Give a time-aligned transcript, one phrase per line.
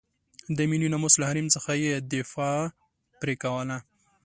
[0.55, 2.59] د ملي ناموس له حریم څخه یې دفاع
[3.19, 3.77] پرې کوله.